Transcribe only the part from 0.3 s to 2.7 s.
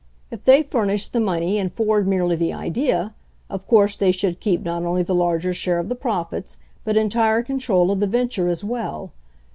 If they furnished the money and Ford merely the